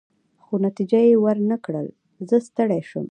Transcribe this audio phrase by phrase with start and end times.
[0.43, 1.87] خو نتیجه يې ورنه کړل،
[2.29, 3.07] زه ستړی شوم.